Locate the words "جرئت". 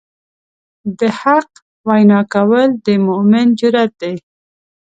3.59-3.91